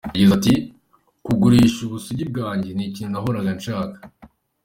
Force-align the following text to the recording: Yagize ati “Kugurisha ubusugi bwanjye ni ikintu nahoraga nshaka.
Yagize 0.11 0.33
ati 0.39 0.53
“Kugurisha 1.25 1.79
ubusugi 1.87 2.23
bwanjye 2.31 2.69
ni 2.73 2.83
ikintu 2.89 3.11
nahoraga 3.13 3.51
nshaka. 3.57 3.97